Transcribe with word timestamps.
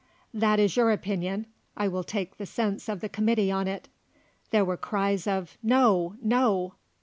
"That 0.33 0.59
is 0.59 0.75
your 0.75 0.89
opinion; 0.89 1.45
I 1.77 1.87
will 1.87 2.03
take 2.03 2.37
the 2.37 2.47
sense 2.47 2.89
of 2.89 3.01
the 3.01 3.07
Committee 3.07 3.51
on 3.51 3.67
it." 3.67 3.87
There 4.49 4.65
were 4.65 4.75
cries 4.75 5.27
of 5.27 5.59
"No! 5.61 6.15
No!" 6.23 6.73